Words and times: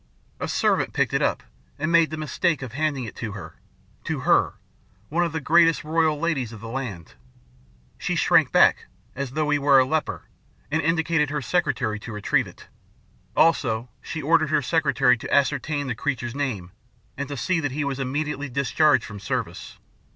A 0.39 0.47
servant 0.47 0.93
picked 0.93 1.13
it 1.13 1.21
up 1.21 1.43
and 1.77 1.91
made 1.91 2.09
the 2.09 2.17
mistake 2.17 2.63
of 2.63 2.71
handing 2.73 3.03
it 3.03 3.15
to 3.17 3.33
her 3.33 3.57
to 4.05 4.21
her, 4.21 4.55
one 5.09 5.23
of 5.23 5.31
the 5.31 5.39
greatest 5.39 5.83
royal 5.83 6.19
ladies 6.19 6.51
of 6.51 6.59
the 6.59 6.69
land! 6.69 7.13
She 7.99 8.15
shrank 8.15 8.51
back, 8.51 8.87
as 9.15 9.33
though 9.33 9.47
he 9.51 9.59
were 9.59 9.77
a 9.77 9.85
leper, 9.85 10.23
and 10.71 10.81
indicated 10.81 11.29
her 11.29 11.43
secretary 11.43 11.99
to 11.99 12.11
receive 12.13 12.47
it. 12.47 12.65
Also, 13.37 13.89
she 14.01 14.23
ordered 14.23 14.49
her 14.49 14.63
secretary 14.63 15.17
to 15.19 15.31
ascertain 15.31 15.85
the 15.85 15.93
creature's 15.93 16.33
name 16.33 16.71
and 17.15 17.27
to 17.29 17.37
see 17.37 17.59
that 17.59 17.71
he 17.73 17.83
was 17.83 17.99
immediately 17.99 18.49
discharged 18.49 19.05
from 19.05 19.19
service. 19.19 19.77